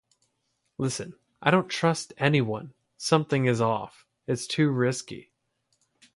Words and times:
Listen, 0.79 1.13
I 1.43 1.51
don't 1.51 1.69
trust 1.69 2.11
anyone, 2.17 2.73
something 2.97 3.45
is 3.45 3.61
off. 3.61 4.07
It's 4.25 4.47
too 4.47 4.71
risky. 4.71 5.31